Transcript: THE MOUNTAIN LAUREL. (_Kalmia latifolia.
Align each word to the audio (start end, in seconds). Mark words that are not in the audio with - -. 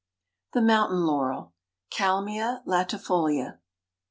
THE 0.53 0.61
MOUNTAIN 0.63 1.05
LAUREL. 1.05 1.53
(_Kalmia 1.91 2.65
latifolia. 2.65 3.59